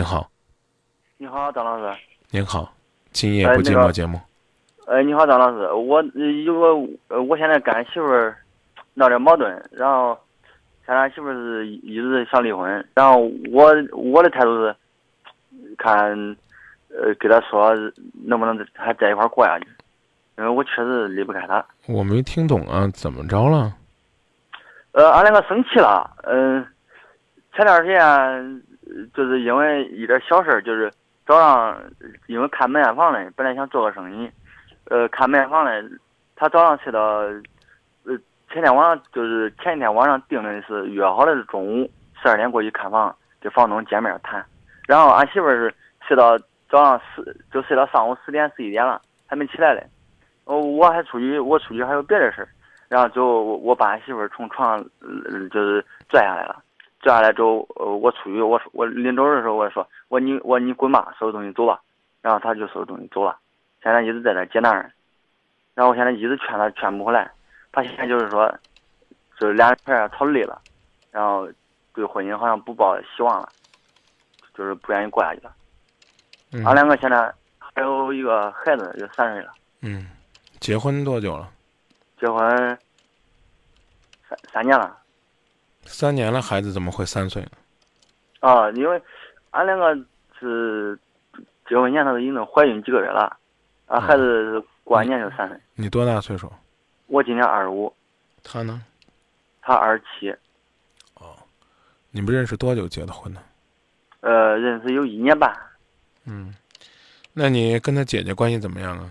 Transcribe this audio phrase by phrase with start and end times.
[0.00, 0.26] 您好，
[1.18, 2.00] 你好，张老师。
[2.30, 2.72] 您好，
[3.12, 4.18] 今夜不寂寞节目。
[4.86, 8.34] 哎，你好，张老师，我有个，呃，我现在跟俺媳妇儿
[8.94, 10.18] 闹点矛盾，然后，
[10.86, 13.18] 现在俺媳妇儿是一直想离婚，然后
[13.52, 14.74] 我我的态度是，
[15.76, 16.08] 看，
[16.88, 17.74] 呃，给她说
[18.24, 19.66] 能不能还在一块过下去，
[20.38, 21.62] 因为我确实离不开她。
[21.88, 23.76] 我没听懂啊，怎么着了？
[24.92, 26.66] 呃，俺两个生气了，嗯，
[27.54, 28.62] 前段时间
[29.14, 30.90] 就是因为一点小事儿，就是
[31.26, 31.80] 早上
[32.26, 34.30] 因为看门面房嘞，本来想做个生意，
[34.84, 35.82] 呃，看门面房嘞，
[36.36, 37.00] 他早上睡到，
[38.04, 38.16] 呃，
[38.52, 41.90] 前天晚上就是前一天晚上定的是约好的是中午
[42.22, 44.44] 十二点过去看房，跟房东见面谈，
[44.86, 45.74] 然后俺媳妇儿是
[46.06, 49.86] 睡到早上十，就睡到上午十点十一点了，还没起来嘞，
[50.44, 52.48] 哦，我还出去，我出去还有别的事儿。
[52.88, 54.84] 然后就我把俺媳妇儿从床上
[55.50, 56.60] 就是拽下来了，
[57.02, 61.80] 接下来之后，呃，我出去，我我临走的时候我说，我你我你滚吧，收拾东西走吧。
[62.22, 63.38] 然后他就收拾东西走了，
[63.82, 64.92] 现在一直在那接男人。
[65.74, 67.30] 然后我现在一直劝他，劝不回来。
[67.72, 68.46] 他现在就是说，
[69.38, 70.60] 就是俩人吵累了，
[71.10, 71.48] 然后
[71.94, 73.48] 对婚姻好像不抱希望了，
[74.54, 75.54] 就是不愿意过下去了。
[76.66, 79.52] 俺两个现在还有一个孩子，就三岁了。
[79.80, 80.06] 嗯，
[80.58, 81.48] 结婚多久了？
[82.20, 82.78] 结婚
[84.28, 84.98] 三三年了，
[85.84, 87.50] 三年了，孩子怎么会三岁呢？
[88.40, 89.00] 啊，因为
[89.50, 89.94] 俺两个
[90.38, 90.98] 是
[91.68, 93.36] 结婚前头已经怀孕几个月了，
[93.86, 95.58] 俺孩子过完年就三岁。
[95.74, 96.50] 你多大岁数？
[97.06, 97.92] 我今年二十五。
[98.42, 98.82] 他呢？
[99.60, 100.30] 他二十七。
[101.14, 101.36] 哦，
[102.10, 103.42] 你们认识多久结的婚呢？
[104.20, 105.54] 呃，认识有一年半。
[106.24, 106.54] 嗯，
[107.32, 109.10] 那你跟他姐姐关系怎么样啊？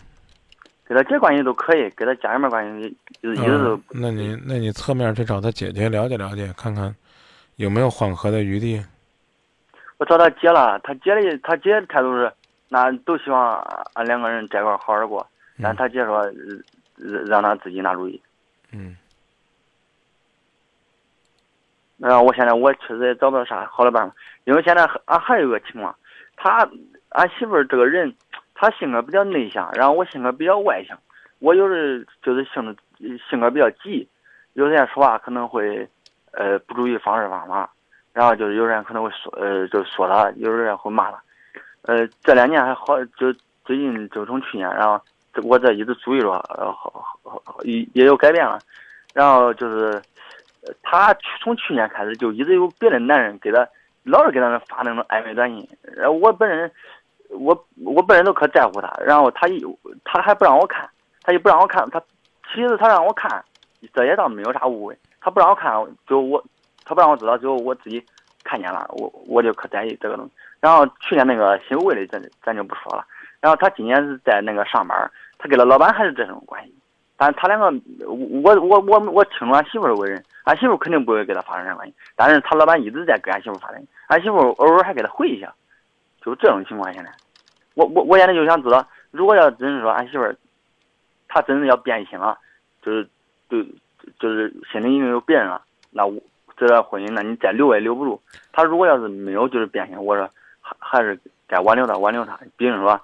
[0.90, 3.80] 跟他姐关系都可以，给他家里面关系就一直都。
[3.92, 6.94] 那你那你侧面去找他姐姐了解了解，看看
[7.58, 8.84] 有没有缓和的余地。
[9.98, 12.34] 我找他姐了，他姐的他姐的态度是，
[12.70, 13.60] 那都希望
[13.94, 15.30] 俺两个人在一块好好过，
[15.62, 16.28] 但他姐说
[17.28, 18.20] 让他自己拿主意。
[18.72, 18.98] 嗯。
[21.98, 24.16] 然后我现在我确实也找不到啥好的办法，
[24.46, 25.96] 因为现在俺还有一个情况，
[26.36, 26.68] 他
[27.10, 28.12] 俺媳妇儿这个人。
[28.62, 31.00] 他性格比较内向，然后我性格比较外向。
[31.40, 32.82] 我有时就是性子
[33.30, 34.06] 性格比较急，
[34.52, 35.88] 有些人说话可能会
[36.34, 37.72] 呃不注意方式方法，
[38.12, 41.24] 然后就是有人可能会说呃就说他，有人会骂他。
[41.84, 43.32] 呃，这两年还好，就
[43.64, 45.00] 最近就从去年，然后
[45.44, 48.60] 我这一直注意着，呃好好也也有改变了。
[49.14, 50.02] 然后就是
[50.84, 53.66] 他从去年开始就一直有别的男人给他
[54.04, 55.66] 老是给他们发那种暧昧短信，
[55.96, 56.70] 然后我本人。
[57.30, 59.64] 我我本人都可在乎他，然后他一
[60.04, 60.90] 他还不让我看，
[61.24, 61.88] 他就不让我看。
[61.90, 62.02] 他
[62.54, 63.44] 其实他让我看，
[63.94, 64.98] 这也倒没有啥误会。
[65.22, 65.72] 他不让我看，
[66.08, 66.44] 就我
[66.86, 68.04] 他不让我知道，就我自己
[68.44, 70.32] 看见了，我我就可在意这个东西。
[70.60, 73.06] 然后去年那个新闻的咱咱就不说了。
[73.40, 76.74] 然后他今年是在那个上班，他跟他老板还是这种关系。
[77.16, 77.68] 但他两个，
[78.08, 81.94] 我我我我清楚俺媳妇的为人，俺媳妇肯定不会跟他发生啥关系。
[82.16, 85.54] 但是他老板一直在跟俺媳妇发生，俺媳妇偶尔还给他回一下。
[86.30, 87.12] 就这种情况，现在，
[87.74, 90.38] 我我我现在就想知道，如果要真是说俺媳妇儿，
[91.28, 92.38] 她真是要变心了，
[92.84, 93.10] 就是
[93.48, 93.66] 对，
[94.20, 96.22] 就是心里已经有别人了，那我
[96.56, 98.22] 这段婚姻，那你再留也留不住。
[98.52, 100.30] 她如果要是没有就是变心，我说
[100.62, 102.40] 还还是该挽留她挽留她。
[102.56, 103.02] 比如说，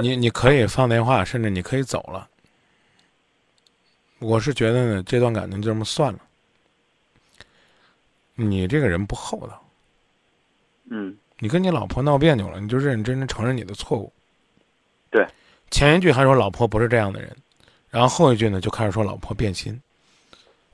[0.00, 2.26] 你你你可以放电话，甚至你可以走了。
[4.18, 6.18] 我是觉得呢，这段感情就这么算了。
[8.34, 9.62] 你这个人不厚道。
[10.88, 11.14] 嗯。
[11.38, 14.12] 你跟你老婆闹别扭了，你就认认真真承认你的错误。
[15.10, 15.26] 对，
[15.70, 17.30] 前一句还说老婆不是这样的人，
[17.90, 19.80] 然后后一句呢就开始说老婆变心。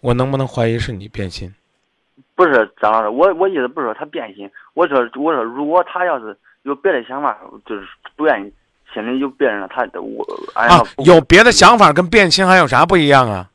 [0.00, 1.52] 我能不能怀疑是你变心？
[2.34, 7.86] 不是张老师，我我意思不是说他变心，我说我说如果他要是有别的想法，就是
[8.16, 8.52] 不愿意，
[8.92, 13.50] 心里有别人了，他我啊有别的想法跟变心还有啥不一样啊？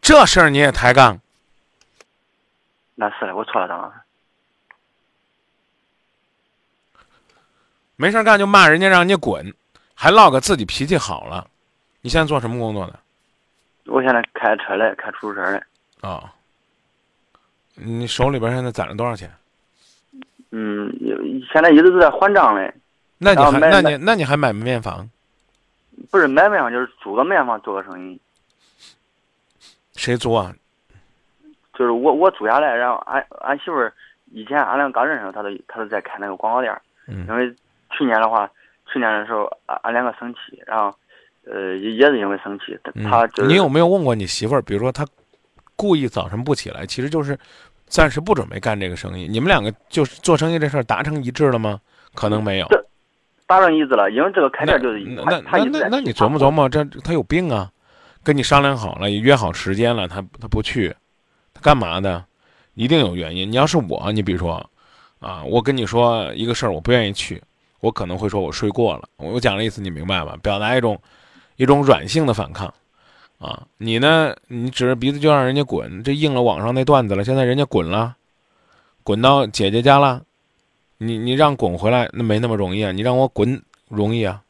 [0.00, 1.20] 这事儿你也抬杠？
[2.94, 3.94] 那是的，我错了，张老师。
[8.02, 9.54] 没事干就骂人家，让人家滚，
[9.94, 11.46] 还唠个自己脾气好了。
[12.00, 12.98] 你现在做什么工作呢？
[13.86, 15.62] 我现在开车嘞，开出租车嘞。
[16.00, 16.34] 啊，
[17.76, 19.30] 你手里边现在攒了多少钱？
[20.50, 20.92] 嗯，
[21.52, 22.74] 现在一直都在还账嘞。
[23.18, 25.08] 那你还那你那你还买面房？
[26.10, 28.20] 不是买面房，就是租个面房做个生意。
[29.94, 30.52] 谁租啊？
[31.74, 33.94] 就是我我租下来，然后俺俺媳妇儿
[34.32, 36.76] 以前俺俩刚认识，她都她都在开那个广告店
[37.06, 37.24] 嗯。
[37.28, 37.54] 因为。
[37.96, 38.50] 去年的话，
[38.92, 40.92] 去年的时候，俺俺两个生气，然后，
[41.44, 42.78] 呃，也是因为生气，
[43.08, 44.62] 他就你有没有问过你媳妇儿？
[44.62, 45.06] 比如说，她
[45.76, 47.38] 故意早晨不起来，其实就是
[47.86, 49.28] 暂时不准备干这个生意。
[49.28, 51.80] 你们两个就是做生意这事儿达成一致了吗？
[52.14, 52.66] 可能没有。
[53.46, 57.70] 达成一致了，因为这个开那店就是那那那那那你琢磨琢磨，这他有病啊？
[58.24, 60.94] 跟你商量好了，约好时间了，他他不去，
[61.52, 62.24] 他干嘛的？
[62.74, 63.50] 一定有原因。
[63.50, 64.64] 你要是我，你比如说，
[65.18, 67.42] 啊，我跟你说一个事儿，我不愿意去，
[67.82, 69.08] 我可能会说我睡过了。
[69.16, 70.38] 我讲的意思你明白吧？
[70.40, 70.96] 表达一种
[71.56, 72.72] 一种软性的反抗，
[73.38, 77.24] 啊，你呢，你指着鼻子就让人家滚，这应了网上那段子了。
[77.24, 78.16] 现在人家滚了，
[79.02, 80.22] 滚到姐姐家了。
[80.98, 82.92] 你你让滚回来那没那么容易啊！
[82.92, 84.40] 你让我滚容易啊，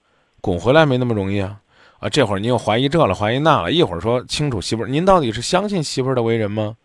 [0.43, 1.59] 滚回来没那么容易啊！
[1.99, 6.77] 啊，这会儿你又怀疑这了，怀疑那了，一会儿说清楚媳妇儿，您到底是相信媳妇儿的为人吗？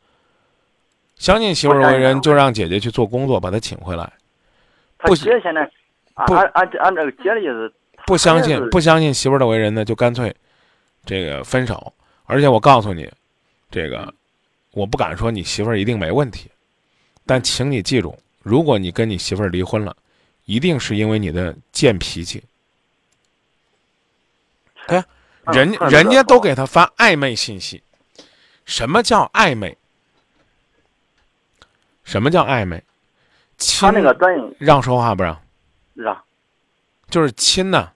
[1.18, 4.10] 相信媳妇儿为人，就让姐姐去做工作，把她请回来。
[5.00, 5.70] 他姐现在
[6.18, 7.74] 按按按按这个姐的意思，
[8.06, 10.36] 不相信不相信媳妇儿的为人呢，就干脆
[11.06, 11.94] 这个分手。
[12.26, 13.10] 而且我告诉你，
[13.72, 14.14] 这个
[14.72, 16.52] 我不敢说你媳妇儿一定没问题，
[17.26, 18.18] 但请你记住。
[18.42, 19.96] 如果你跟你媳妇儿离婚了，
[20.46, 22.44] 一定是因为你的贱脾气。
[24.88, 25.04] 对，
[25.54, 27.84] 人人家都给他发暧昧信息。
[28.66, 29.78] 什么叫暧昧？
[32.04, 32.82] 什么叫暧昧？
[33.80, 34.16] 他那个
[34.58, 35.40] 让说话不让？
[35.98, 36.24] 让。
[37.10, 37.92] 就是亲呐，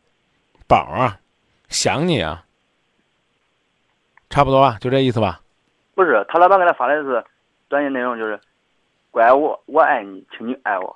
[0.67, 1.19] 宝啊，
[1.69, 2.45] 想你啊，
[4.29, 5.41] 差不多吧，就这意思吧。
[5.93, 7.23] 不是，他老板给他发的是
[7.67, 8.39] 短信内容，就是。
[9.11, 10.95] 怪我，我爱你，请你爱我。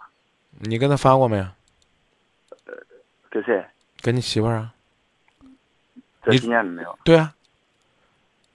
[0.59, 1.43] 你跟他发过没有？
[2.65, 2.73] 呃，
[3.29, 3.61] 跟谁？
[3.99, 4.73] 跟你媳妇儿啊。
[6.23, 6.97] 这几年没有。
[7.03, 7.35] 对啊。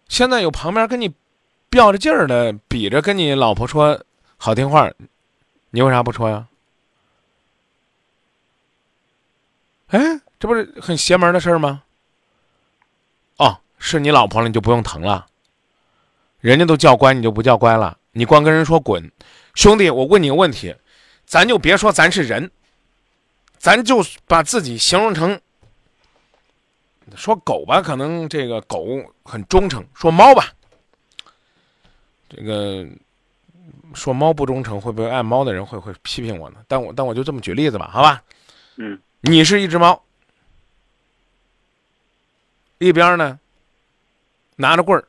[0.08, 1.14] 现在有旁边跟你
[1.68, 4.02] 吊着劲儿的，比着跟你老婆说
[4.38, 4.90] 好听话，
[5.72, 6.46] 你为啥不说呀？
[9.90, 11.82] 哎，这不是很邪门的事儿吗？
[13.36, 15.26] 哦，是你老婆了，你就不用疼了。
[16.40, 17.96] 人家都叫乖，你就不叫乖了。
[18.12, 19.10] 你光跟人说滚。
[19.54, 20.74] 兄弟，我问你个问题，
[21.24, 22.50] 咱就别说咱是人，
[23.58, 25.38] 咱就把自己形容成
[27.16, 28.86] 说狗吧，可能这个狗
[29.24, 30.52] 很忠诚；说猫吧，
[32.28, 32.86] 这个
[33.92, 36.60] 说猫不忠诚，会不会爱猫的人会会批评我呢？
[36.68, 38.22] 但我但我就这么举例子吧，好吧？
[38.76, 40.02] 嗯，你是一只猫，
[42.78, 43.38] 一边呢
[44.56, 45.06] 拿着棍儿，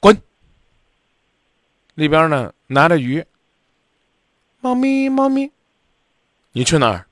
[0.00, 0.14] 滚；
[1.94, 2.52] 一边呢。
[2.72, 3.26] 拿着鱼，
[4.60, 5.50] 猫咪，猫咪，
[6.52, 7.04] 你去哪儿？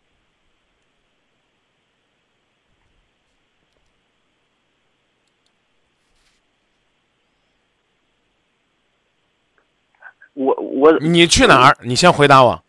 [10.35, 11.77] 我我你去哪儿？
[11.83, 12.63] 你先回答我。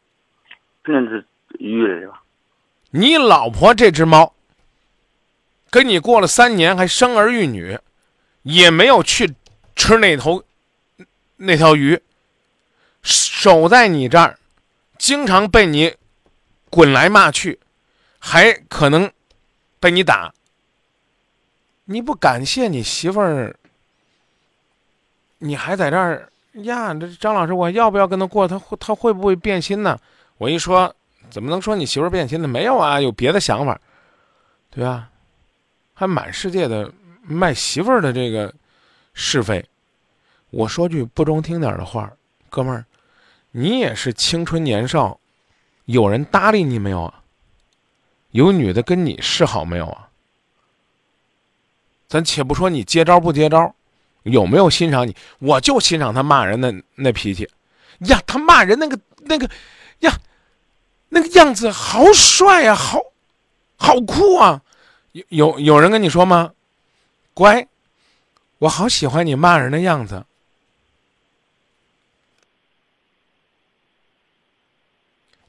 [0.82, 1.24] 肯定是
[1.60, 2.19] 鱼是吧？
[2.92, 4.34] 你老婆这只猫，
[5.70, 7.78] 跟你过了三年，还生儿育女，
[8.44, 9.36] 也没有去
[9.76, 10.44] 吃那头
[11.38, 12.02] 那条鱼。
[13.02, 14.38] 守在你这儿，
[14.98, 15.96] 经常被你
[16.70, 17.60] 滚来骂去，
[18.18, 19.12] 还可能
[19.80, 20.34] 被你打。
[21.86, 23.56] 你不感谢你媳妇儿，
[25.38, 26.94] 你还在这儿呀？
[26.94, 28.48] 这张老师，我要不要跟他过？
[28.48, 29.98] 他会他会不会变心呢？
[30.38, 30.94] 我一说，
[31.30, 32.48] 怎么能说你媳妇儿变心呢？
[32.48, 33.80] 没有啊，有别的想法，
[34.70, 35.10] 对吧？
[35.94, 36.92] 还满世界的
[37.22, 38.54] 卖媳妇儿的这个
[39.14, 39.64] 是非。
[40.50, 42.12] 我说句不中听点的话，
[42.50, 42.86] 哥们儿。
[43.52, 45.20] 你也是青春年少，
[45.86, 47.24] 有人搭理你没有啊？
[48.32, 50.10] 有女的跟你示好没有啊？
[52.08, 53.76] 咱且不说你接招不接招，
[54.24, 55.16] 有没有欣赏你？
[55.40, 57.50] 我就欣赏他骂人的那脾气，
[58.00, 59.50] 呀，他骂人那个那个，
[60.00, 60.12] 呀，
[61.10, 63.00] 那个样子好帅啊，好，
[63.78, 64.62] 好酷啊！
[65.12, 66.54] 有有有人跟你说吗？
[67.34, 67.68] 乖，
[68.60, 70.26] 我好喜欢你骂人的样子。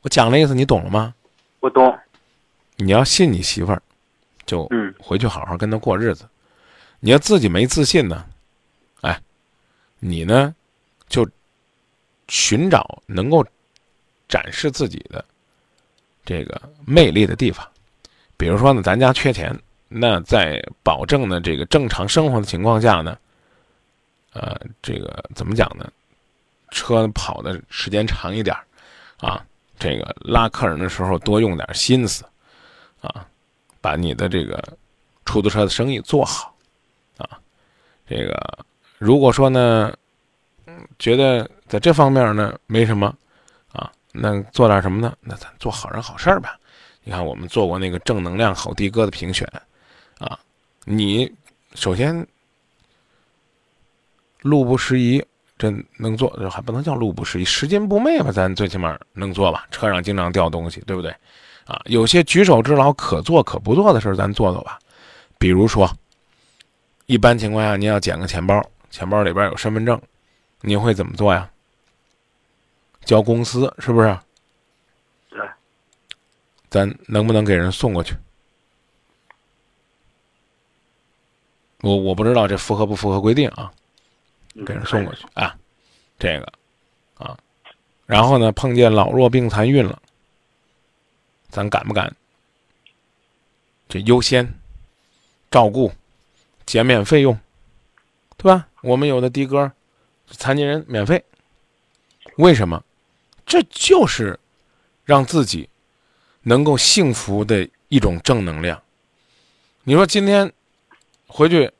[0.03, 1.15] 我讲的意思你懂了吗？
[1.61, 1.99] 我懂。
[2.77, 3.83] 你要信你媳妇儿，
[4.47, 4.67] 就
[4.99, 6.27] 回去好好跟她过日子。
[7.01, 8.27] 你要自己没自信呢，
[9.03, 9.21] 哎，
[9.99, 10.55] 你呢，
[11.07, 11.29] 就
[12.29, 13.45] 寻找能够
[14.27, 15.23] 展示自己的
[16.25, 17.67] 这个魅力的地方。
[18.37, 19.59] 比如说呢，咱家缺钱，
[19.89, 23.17] 那在保证呢这个正常生活的情况下呢，
[24.33, 25.91] 呃，这个怎么讲呢？
[26.71, 28.57] 车跑的时间长一点
[29.19, 29.45] 啊。
[29.83, 32.23] 这个拉客人的时候多用点心思，
[33.01, 33.27] 啊，
[33.81, 34.63] 把你的这个
[35.25, 36.55] 出租车的生意做好，
[37.17, 37.41] 啊，
[38.07, 38.59] 这个
[38.99, 39.91] 如果说呢，
[40.99, 43.17] 觉得在这方面呢没什么，
[44.13, 45.17] 那做点什么呢？
[45.21, 46.59] 那咱做好人好事儿吧。
[47.03, 49.47] 你看我们做过那个正能量好的哥的评选，
[50.19, 50.39] 啊，
[50.85, 51.33] 你
[51.75, 52.27] 首先
[54.43, 55.25] 路不拾遗，
[55.57, 58.31] 这能做还不能叫路不拾遗，拾金不昧吧？
[58.31, 59.67] 咱最起码能做吧？
[59.71, 61.11] 车上经常掉东西，对不对？
[61.65, 64.79] 啊，有些举手之劳可做可不做的事儿，咱做做吧。
[65.39, 65.91] 比如说，
[67.07, 70.01] 一般情况下，您要捡个钱包，钱包里边有身份证，
[70.61, 71.49] 您会怎么做呀？
[73.05, 74.19] 交公司是不是？
[75.31, 75.41] 对。
[76.69, 78.15] 咱能不能给人送过去？
[81.83, 83.73] 我我不知道这符合不符合规定啊？
[84.67, 85.57] 给人送过去啊，
[86.19, 86.53] 这个
[87.15, 87.39] 啊，
[88.05, 90.03] 然后呢，碰见老弱病残孕了，
[91.49, 92.15] 咱敢不敢？
[93.89, 94.47] 这优先
[95.51, 95.91] 照顾，
[96.67, 97.39] 减免费用，
[98.37, 98.69] 对吧？
[98.83, 99.73] 我们有的的哥，
[100.27, 101.25] 残疾人免费，
[102.37, 102.85] 为什么？
[103.51, 104.39] 这就是
[105.05, 105.69] 让自己
[106.43, 108.81] 能够幸福的一种正能量。
[109.83, 110.51] 你说今天。
[111.33, 111.71] 回去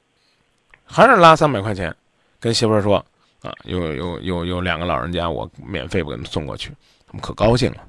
[0.85, 1.93] 还是拉三百块钱，
[2.39, 3.05] 跟媳妇儿说
[3.43, 6.71] 啊，有有有有两个老人家，我免费给他们送过去，
[7.09, 7.85] 他们可高兴了。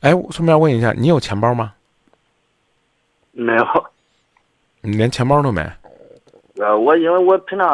[0.00, 1.74] 哎，顺便问一下，你有钱包吗？
[3.32, 3.66] 没有。
[4.80, 5.60] 你连钱包都没？
[6.56, 7.68] 呃，我因为我平常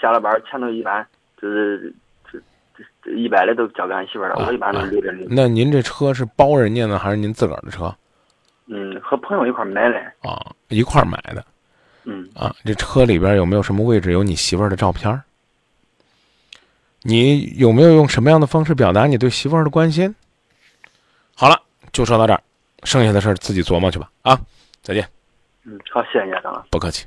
[0.00, 1.06] 下了班钱都一般
[1.36, 1.94] 就是
[3.06, 5.12] 一百的都交给俺媳妇儿了，我一般都留着。
[5.28, 7.94] 那您这车是包人家呢，还是您自个儿的车？
[8.66, 9.98] 嗯，和朋友一块买的。
[10.28, 11.44] 啊，一块买的。
[12.04, 15.20] 嗯啊，这车里边有没有什么位置有你媳妇儿的照片？
[17.02, 20.14] 你有没有用什么样的方式表达你对媳妇儿的关心？
[21.34, 21.60] 好了，
[21.92, 22.42] 就说到这儿，
[22.84, 24.10] 剩下的事儿自己琢磨去吧。
[24.22, 24.38] 啊，
[24.82, 25.06] 再见。
[25.64, 27.06] 嗯，好，谢谢你，张老不客气。